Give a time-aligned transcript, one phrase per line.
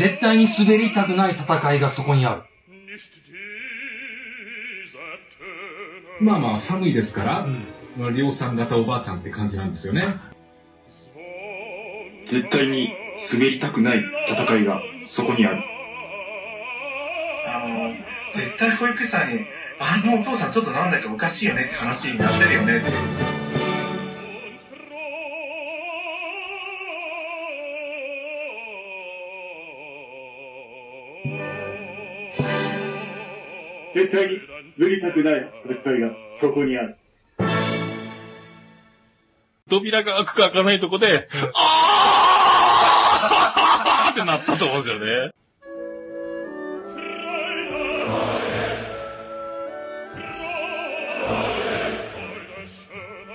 [0.00, 2.42] 絶対に滑りたくない戦いがそこにある。
[6.22, 7.46] まあまあ寒いですから、
[7.98, 10.06] まあ、量産型おばあちゃんって感じなんですよね。
[12.24, 12.94] 絶対に
[13.30, 15.62] 滑りたくない戦いがそこにある。
[17.46, 17.94] あの、
[18.32, 19.44] 絶対保育士さんに、
[19.80, 23.29] あのお父さんちょっとなんだかおかしいよねって話になってるよねって。
[34.00, 34.40] 絶対に
[34.78, 36.96] 滑りたくない戦いがそこにある。
[39.68, 45.32] 扉が開くか開かないとこで、あー ってなったと思うんですよね。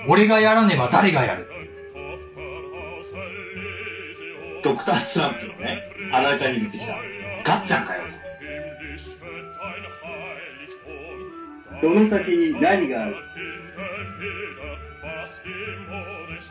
[0.08, 1.48] 俺がやらねば誰がやる？
[4.62, 5.82] ドクタースランプのね、
[6.12, 6.94] あられちゃんに出てきた、
[7.44, 8.02] ガッチャンかよ
[11.80, 13.16] その先に何がある？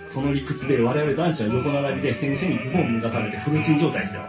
[0.08, 4.22] その理屈で我々男子は横並びで先生にズボン脱がされてフルチン状態ですよ。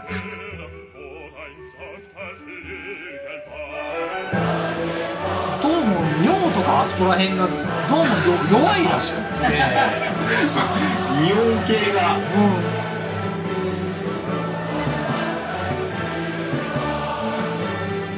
[5.62, 5.78] どうも、
[6.22, 7.56] 尿とかあそこら辺が、どうも
[8.04, 8.10] よ
[8.50, 9.26] 弱いらしくて。
[11.26, 12.18] 尿系が、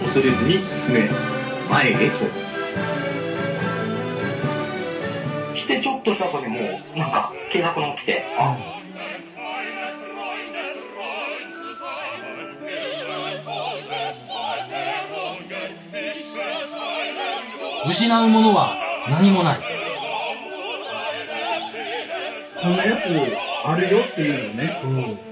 [0.03, 1.11] 恐れずに進め、
[1.71, 2.48] 前へと。
[6.19, 8.59] した後にもう、なんか、警察の来て、あ、
[17.89, 18.75] 失うものは
[19.09, 19.61] 何もない。
[22.61, 23.05] こんなやつ
[23.65, 24.81] あるよっていうのをね、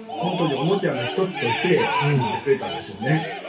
[0.07, 3.46] 本当におもちゃの一つとして見せてくれたんですよね。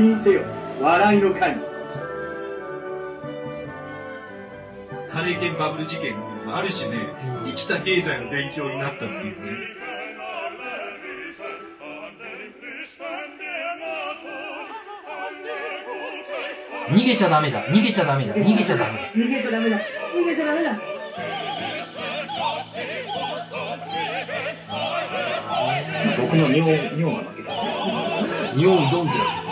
[0.00, 0.42] 降臨せよ、
[0.80, 1.56] 笑いの神。
[5.10, 7.12] カレー犬バブル事件っていうのがある種ね、
[7.44, 9.50] 生きた経済の勉強になったっていうね。
[16.88, 19.04] 逃げちゃダメだ、逃げちゃダメだ、逃げちゃダメだ。
[19.12, 19.80] 逃げちゃダメだ
[20.14, 20.80] 逃げちゃダメだ
[26.16, 27.52] 僕の尿、尿が負けた。
[28.58, 29.49] 尿うどんってやつ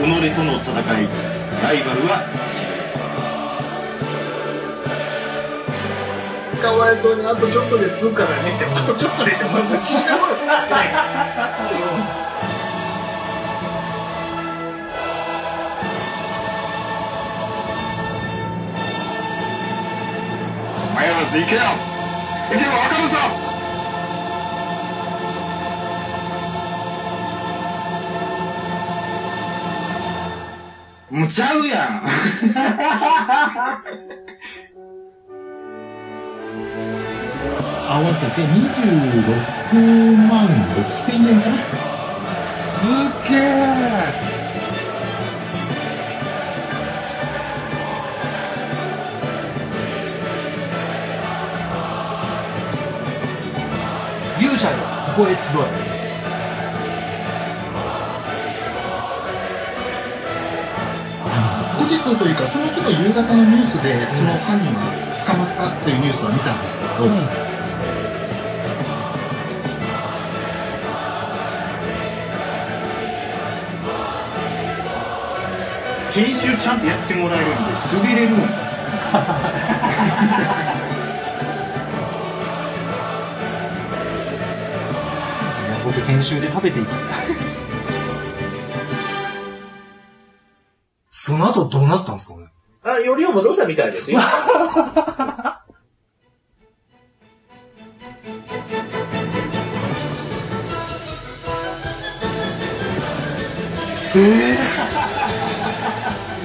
[0.00, 1.08] 己との戦い、
[1.62, 2.80] ライバルは自分。
[6.62, 9.70] かわいそうにあとちょっとで済むからねって、あとちょっとでって、もう違う。
[20.96, 21.62] 迷わず行けよ
[22.50, 23.49] 行けばわかるぞ
[31.30, 32.02] ちゃうやん
[37.88, 41.56] 合わせて26万6千円かな。
[42.56, 42.88] すっ
[43.28, 43.40] げえ
[54.40, 54.76] 勇者よ、
[55.16, 55.38] ここへ集
[55.86, 55.89] え。
[62.16, 64.80] というか、その日の夕方のニュースで、その犯人が
[65.26, 67.08] 捕まったっていうニュースは見たんですけど、
[76.12, 77.72] 編集ちゃんとやってもらえるんで、
[78.02, 78.72] 滑れるんですよ。
[85.84, 87.49] 僕編集で食べていく。
[91.40, 92.46] の後どうなったんですかね？
[92.84, 94.20] あ、よりを戻したみたいですよ。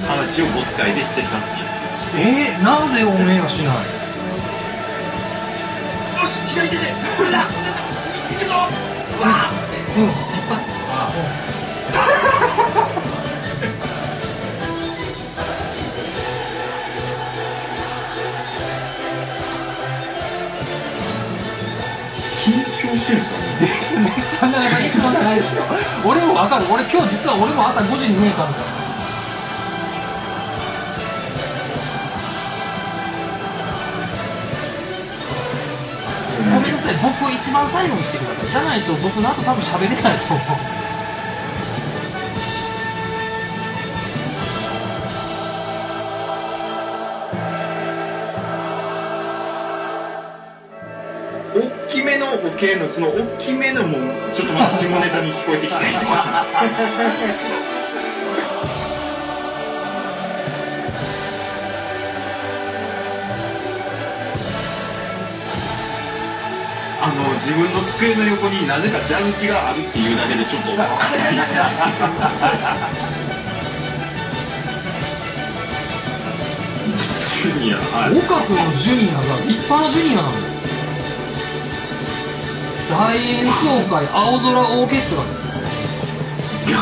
[0.08, 1.66] 話をお使いでしてたっていう。
[1.66, 2.20] 話です。
[2.20, 3.74] えー、なぜオンエアしない？
[6.20, 6.82] よし左手で。
[7.16, 7.38] これだ。
[7.38, 7.48] 行
[8.38, 8.54] くぞ。
[9.18, 10.00] うわーって。
[10.00, 10.25] うん。
[22.94, 25.62] してるんですかですめっちゃ長いつも長いですよ
[26.04, 28.76] 俺もわかる俺今日実は俺も朝5時に目覚めた
[36.46, 36.94] ごめんなさい。
[37.02, 38.50] 僕一番最後にしてください。
[38.50, 40.65] じゃないと僕の後多分喋れないと思う。
[51.96, 53.96] きめの保険の、その大きめのも、
[54.34, 56.44] ちょっとまた下ネタに聞こえてきたりとか。
[67.00, 71.86] あの、自分の机の横になぜか蛇口があるっていうだけでちょっと分かったりします。
[77.46, 78.18] ジュニア、はい。
[78.18, 79.36] 岡君のジュニアが
[82.88, 86.76] 大演奏会青空オーケストラですよ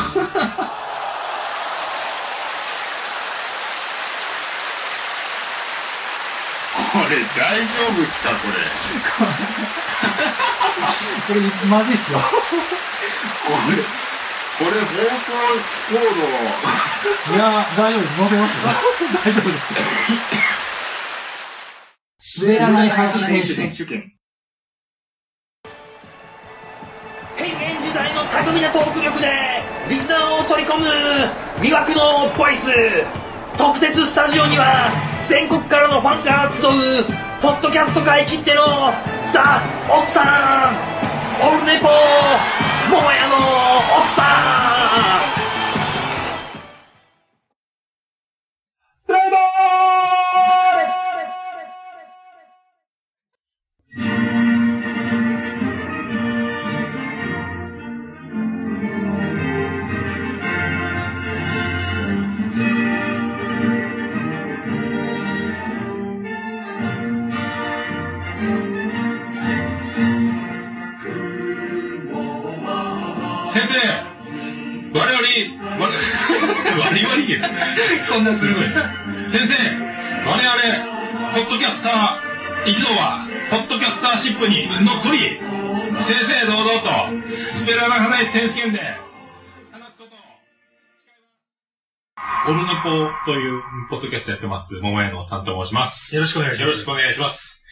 [6.93, 7.65] これ大丈
[7.97, 8.53] 夫っすかこれ。
[11.27, 12.23] これまずいっしょこ
[13.71, 13.83] れ、
[14.57, 14.87] これ放
[15.19, 15.33] 送
[15.91, 15.99] コー
[17.29, 17.35] ド。
[17.35, 18.17] いや大丈夫です。
[18.21, 18.63] 乗せますよ。
[19.25, 19.57] 大丈夫で
[22.19, 22.45] す。
[22.45, 23.19] 滑 らない配置
[23.53, 24.15] 選手権
[27.95, 29.31] 変幻自在の巧みなトーク力で
[29.89, 30.85] リスナーを取り込む
[31.61, 32.69] 魅惑のボイス。
[33.57, 34.91] 特設スタジオには
[35.25, 37.05] 全国からのファンが集う
[37.41, 38.91] ポッドキャスト界きっての
[39.31, 40.75] ザ・おっさん。
[41.39, 41.87] オルネポ
[42.89, 43.39] 桃屋のお
[44.03, 45.44] っさん。
[74.95, 75.99] 我々、我々、
[76.79, 78.63] 我々こんなすごい。
[79.27, 79.53] 先生、
[80.25, 85.37] 我々、ポッドキャスター一同は、ポッドキャスターシップに乗っ取り、
[85.99, 88.79] 正々堂々と、スペラナ花市選手権で、
[92.47, 96.15] オルネポというポッドキャストやってます、桃屋のおっさんと申します。
[96.15, 97.64] よろしくお願いしますよろしくお願いします。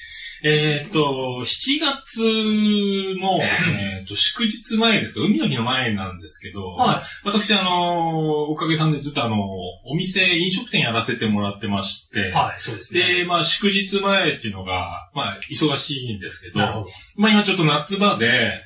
[0.46, 3.40] えーっと、7月の、
[3.80, 9.38] えーっと、祝日前ですか、海の日の前なんですけど、はい私、あの、おかげさんでずっとあの、
[9.86, 13.20] お店、飲食店やらせてもらってまして、はい、そうですね。
[13.20, 16.88] で、まあ、祝日前っていうのが、まあ、忙しいんですけど、ど。
[17.18, 18.62] まあ今ちょっと夏場で、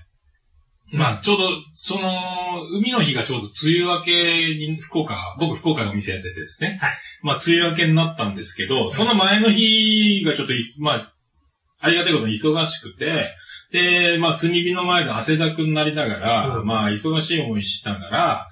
[0.93, 6.79] まあちょうど、その、海の日がちょうど梅雨明けに福岡、僕福岡のお店やっててですね。
[6.81, 6.91] はい
[7.23, 11.13] まあ梅雨明けになったんですけど、その前の日がちょっとい、まあ、
[11.79, 13.35] ありがたいことに忙しくて、
[13.71, 16.65] で、まあ炭火の前で汗だくになりながら、うん。
[16.65, 18.47] まあ忙しい思いしながら、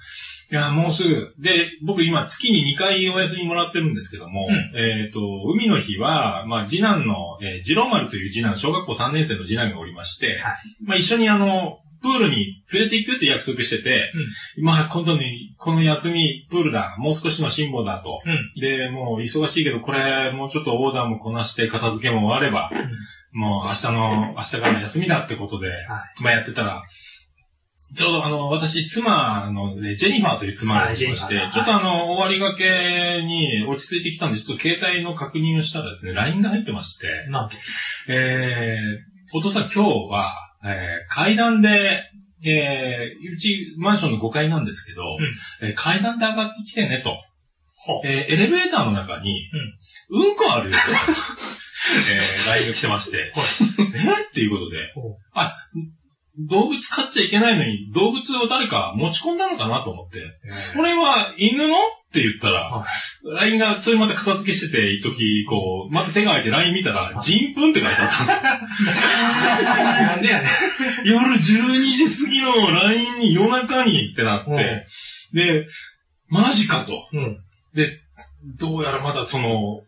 [0.50, 1.34] いや、もうすぐ。
[1.40, 4.78] で、僕今月に2回お休みもらってるんですけども、うん。
[4.78, 5.20] えっ、と、
[5.52, 10.38] 海の日は、まあ次男の、えー、次郎丸という次男、小学校3年生の次男がおりまして、
[10.86, 14.12] まあ一緒にあの、プールに連れて行くって約束してて、
[14.62, 18.20] まあ今度に、この休み、プールだ、もう少しの辛抱だと。
[18.24, 18.60] うん。
[18.60, 22.70] で、もう忙しいけど、これ、もうちょっとオーダーもこなして、片付けも終われば、
[23.36, 25.70] もう明日の、明日から休みだってことで、
[26.22, 26.82] まあやってたら、
[27.94, 37.56] ちょうどあの、私、妻の、ね、ジェニファーという妻がいまして、ちょっとあの、終わりがけに落ち着いてきたんで、ちょっと携帯の確認をしたらですね、LINE が入ってまして、なんと。
[38.08, 40.32] えー、お父さん今日は、
[40.64, 42.10] えー、階段で、
[42.42, 45.02] えー、うちマンションの5階なんですけど、
[45.60, 47.14] えー階段で上がってきてねと。
[48.04, 49.48] えーエレベーターの中に、
[50.10, 50.82] うん、こあるよと。
[52.10, 54.28] えー、LINE が来てまして、え？
[54.28, 54.78] っていうことで、
[55.32, 55.54] あ、
[56.38, 61.74] 動物飼っちゃいけないのに、動物を誰か持ち込んだのかなと思って、それは犬の？
[62.06, 62.84] って言ったら、
[63.24, 68.36] LINE が、それまた片付けしてて、一時こう、また手が空いて LINE 見たら、人糞って書いてあったんですよ。
[70.06, 70.48] なんでやね
[71.04, 71.38] 夜12
[71.84, 74.86] 時過ぎの LINE に夜中にってなって、
[75.34, 75.66] で、
[76.28, 77.06] マジかと。
[77.12, 77.38] うん。
[77.74, 77.90] で、
[78.60, 79.82] どうやらまだその、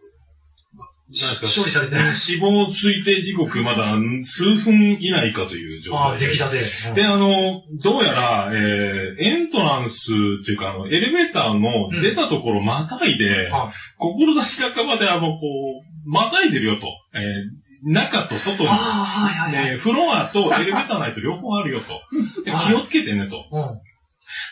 [1.10, 1.62] なんですか？
[1.62, 6.56] 処理されてない死亡推定時刻まだ数分以内かという状態ああ、出来たて。
[6.58, 10.10] うんで、あの、どうやら、えー、エントランス
[10.42, 13.50] っていうか、あの、エレベーターの出たところまたいで、
[13.96, 15.38] 志半ばであの、こ
[16.06, 16.86] う、またいでるよと。
[17.14, 19.70] えー中と外に、ああ、はいはいはい。
[19.70, 21.92] ね、フロアとエレベーターないと両方あるよと。
[22.44, 23.46] で 気をつけてねと。
[23.52, 23.62] うん。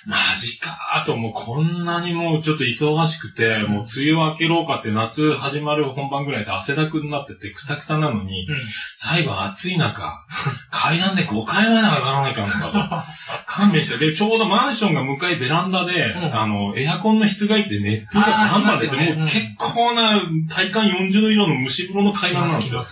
[0.06, 0.76] マジか。
[1.02, 8.56] ーと、もうこんなにもうちょっと忙しくて、もう梅雨明けろうかって夏始まる本番ぐらいで汗だくになっててくたくたなのに、うん。
[8.94, 10.02] 最後暑い中、
[10.70, 13.46] 階段で5階まで上がらないかんのかと。
[13.46, 13.98] 勘弁して。
[13.98, 16.40] で、ちょうどマンションが向かいベランダで、うん。
[16.40, 19.14] あの、エアコンの室外機で熱風がバンバン出て、ね。
[19.16, 22.82] もう結構な体感40度以上の蒸し風呂の階段なんですよ。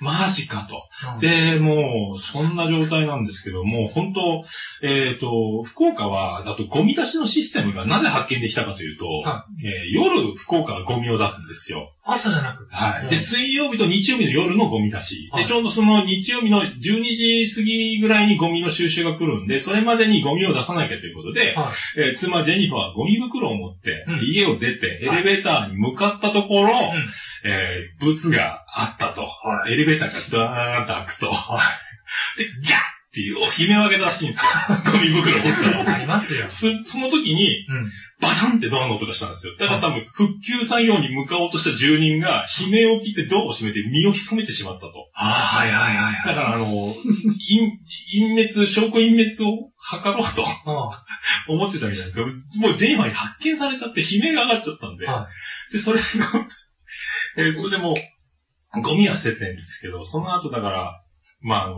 [0.00, 0.88] マジかと。
[1.14, 4.42] うん、で、もう、そんな状態なんですけども、本当
[4.82, 11.92] えっ、と、福岡は、だとゴミ出しのシステムがなぜ発見できたかというと、はえー夜、福岡はゴミを出すんですよ。
[12.04, 12.66] 朝じゃなく。
[12.70, 13.02] はい。
[13.02, 15.30] うんで、水曜日と日曜日の夜のゴミ出し。
[15.30, 21.66] で、はいちょうどその日曜日の12時過ぎぐらいにゴミの収集が来るんで、それまでにゴミを出さなきゃということで、はい
[21.98, 26.72] えー妻ジェニファーはゴミ袋を持って、うん家を出て、エレベーターに向かったところ、ん
[27.44, 29.28] えー、物があったと。
[29.68, 31.26] エレベーターがダーンと開くと。
[32.36, 34.78] で、ギャッっていう悲鳴を上げたらしいんですよ。
[34.92, 35.94] ゴミ袋を持ったら。
[35.96, 36.48] ありますよ。
[36.48, 37.90] そその時に、うん。
[38.20, 39.56] バタンってドアの音がしたんですよ。
[39.58, 45.10] だから多分、復旧作業に向かおうとした住人が、悲鳴を聞いてドアを閉めて身を潜めてしまったと。
[45.12, 46.36] はいはいはいはい。
[46.36, 47.72] だからあの、隠、
[48.14, 49.42] 隠滅、証拠隠滅を図
[50.04, 50.46] ろうと
[51.48, 52.28] 思ってたみたいですよ。
[52.58, 55.06] もうジェニファーに発見されちゃって悲鳴が上がっちゃったんで。
[55.08, 55.26] は
[55.72, 56.04] で、それが、
[57.38, 57.96] えーそれでも
[58.76, 61.02] う、ゴミは捨ててるんですけど、その後だから、
[61.42, 61.76] まああの、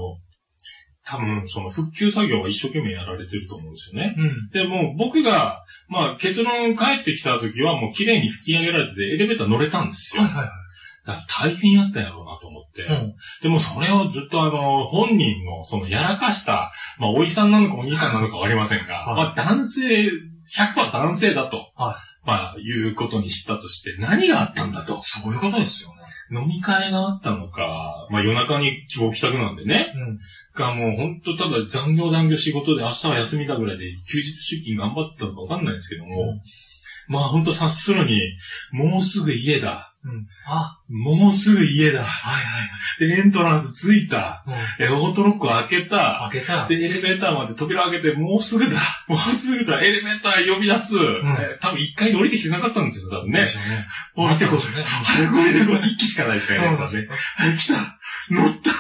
[1.05, 4.15] 多分、その復旧作業は一生懸命やられてると思うんですよね。
[4.17, 4.51] うん。
[4.51, 10.23] で、もう僕が、まあ結論帰ってきた時はもう綺麗に吹き上げられてて、エレベーター乗れたんですよ。
[10.23, 10.49] はいはい
[11.05, 12.85] だから大変やったんやろうなと思って。
[12.85, 13.03] はい。
[13.03, 13.15] うん。
[13.43, 25.01] でもそれをずっとあの、本人のそのやらかした、まあおいさんなのかお兄さんなのかわかりませんが、はいまあ男性、100%男性だと、はまあいうことにしたとして、何があったんだと。
[25.03, 26.03] そういうことですよね。
[26.33, 30.19] 飲み会があったのか、まあ夜中に起きたくなんでね、うん。
[30.55, 36.41] がもう本当ただ残業残業仕事で明日は休みだぐらいで休日出勤頑張ってたのかわかんないですけども、
[37.09, 38.19] まあ本当察するに、
[38.73, 39.92] もうすぐ家だ。
[40.05, 40.27] うん。
[40.47, 42.03] あ、もうすぐ家だ。
[42.03, 44.17] はいはいで、エントランス着いた。
[44.17, 44.45] は
[44.79, 44.85] い。
[44.85, 46.23] え、オートロックを開けた。
[46.25, 46.31] うん。
[46.31, 46.69] 開けた。
[46.69, 48.79] で、エレベーターまで扉開けて、もうすぐだ。
[49.09, 49.81] もうすぐだ。
[49.81, 50.97] エレベーター呼び出す。
[50.99, 53.49] え多分一回に降りてきてなかったんですよ、多分ねで。
[53.49, 53.87] しょうね。
[54.15, 54.59] 降りてこい。
[54.77, 54.85] ね。
[54.85, 55.93] 早く降りてこい。
[55.93, 56.77] 一機しかないですからね。
[56.77, 56.79] ね
[57.59, 57.75] 来た
[58.31, 58.71] 乗った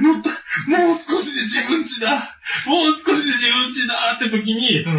[0.00, 0.30] 乗った
[0.70, 2.10] もう少しで自分家だ
[2.66, 4.90] もう少しで自分家だって時に、う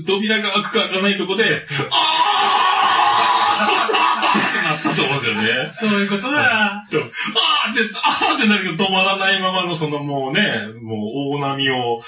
[0.00, 0.04] ん。
[0.04, 4.03] 扉が開くか開かないとこで、あーって
[4.94, 5.70] と思うんですよね。
[5.70, 6.84] そういうことだ。
[6.90, 7.10] と、あーって、
[8.02, 12.00] あーってなるけど止まらないままのそのもうね、もう大波を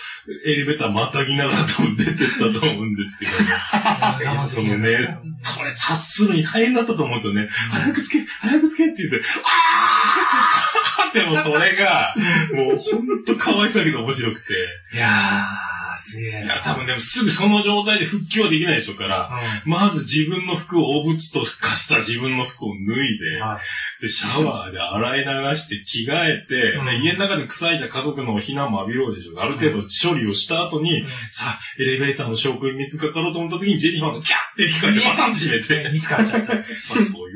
[0.44, 3.30] エレベーターまたぎながら多分出てったと思うんですけど、
[4.48, 5.18] そのね、
[5.56, 7.48] これ察するに大変だったと思うんですよね。
[7.70, 12.14] 早くつけ、早くつけって言って、あーでもそれが、
[12.52, 14.52] もうほんとかわいそうだけど面白くて。
[14.94, 15.75] いやー、
[16.06, 16.44] すげえ。
[16.44, 19.30] いや、多分でもすぐその状態で復旧はできないでしょうから、
[19.64, 23.58] まず自分の服をお物と化した自分の服を脱いで、は
[24.00, 29.36] で、シャワーで洗い流して着替えて、うんで家の中で臭いじゃ家族の避難も浴びろうでしょう。
[29.38, 36.54] ある程度処理をした後に、うんさあ、エレベーターの証拠に見つかろうと思った時にジェニファーがキャッって機械でパタンと閉めて、見つかっちゃった。
[36.54, 36.64] まあ、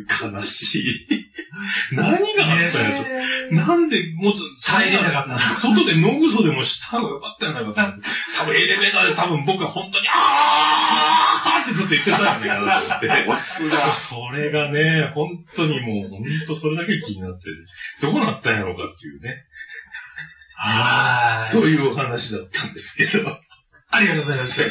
[0.08, 1.06] 悲しい。
[1.92, 3.04] 何があったんや
[3.50, 3.54] と。
[3.54, 8.00] なんで、もうちょっと、なかった外で野ぐそでもした方がよかったんやないかと。
[8.38, 13.10] 多分エレベーターで多分僕は本当に、あーってずっと言ってたんやなって。
[13.28, 13.78] おすが。
[13.94, 17.66] それがね、本当にもう、本当それだけ気になってる。
[18.00, 19.44] どうなったんやろうかっていうね。
[20.56, 21.50] はーい。
[21.50, 23.28] そういうお話だったんですけど。
[23.92, 24.62] ありがとうございました。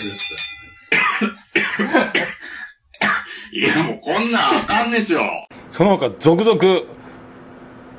[3.52, 5.22] いや、もうそんなあかんですよ。
[5.72, 6.62] その他続々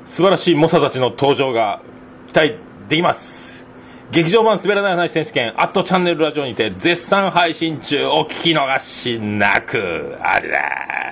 [0.04, 1.80] 素晴らしい猛者たちの登場が
[2.28, 2.56] 期待
[2.90, 3.66] できます。
[4.10, 8.04] 劇場版滑らない話選手権アットチャンネルラジオにて絶賛配信中。
[8.06, 10.18] お聞き逃しなく。
[10.20, 10.48] あれ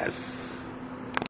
[0.04, 0.37] です。